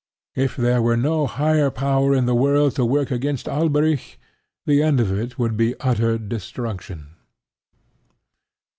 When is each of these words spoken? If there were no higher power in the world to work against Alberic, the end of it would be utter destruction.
If 0.33 0.55
there 0.55 0.81
were 0.81 0.97
no 0.97 1.27
higher 1.27 1.69
power 1.69 2.15
in 2.15 2.25
the 2.25 2.33
world 2.33 2.73
to 2.77 2.83
work 2.85 3.11
against 3.11 3.47
Alberic, 3.47 4.17
the 4.65 4.81
end 4.81 4.99
of 4.99 5.11
it 5.11 5.37
would 5.37 5.55
be 5.55 5.79
utter 5.79 6.17
destruction. 6.17 7.17